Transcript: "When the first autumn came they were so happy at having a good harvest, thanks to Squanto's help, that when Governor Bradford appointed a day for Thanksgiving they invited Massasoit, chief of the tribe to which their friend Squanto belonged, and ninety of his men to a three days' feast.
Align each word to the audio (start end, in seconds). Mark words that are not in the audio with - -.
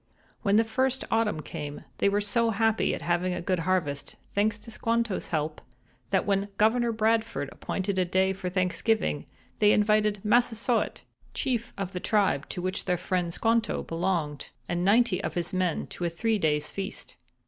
"When 0.41 0.55
the 0.55 0.63
first 0.63 1.03
autumn 1.11 1.43
came 1.43 1.83
they 1.99 2.09
were 2.09 2.21
so 2.21 2.49
happy 2.49 2.95
at 2.95 3.03
having 3.03 3.35
a 3.35 3.39
good 3.43 3.59
harvest, 3.59 4.15
thanks 4.33 4.57
to 4.57 4.71
Squanto's 4.71 5.27
help, 5.27 5.61
that 6.09 6.25
when 6.25 6.47
Governor 6.57 6.91
Bradford 6.91 7.49
appointed 7.51 7.99
a 7.99 8.03
day 8.05 8.33
for 8.33 8.49
Thanksgiving 8.49 9.27
they 9.59 9.71
invited 9.71 10.25
Massasoit, 10.25 11.03
chief 11.35 11.71
of 11.77 11.91
the 11.91 11.99
tribe 11.99 12.49
to 12.49 12.63
which 12.63 12.85
their 12.85 12.97
friend 12.97 13.31
Squanto 13.31 13.83
belonged, 13.83 14.49
and 14.67 14.83
ninety 14.83 15.23
of 15.23 15.35
his 15.35 15.53
men 15.53 15.85
to 15.89 16.03
a 16.05 16.09
three 16.09 16.39
days' 16.39 16.71
feast. 16.71 17.13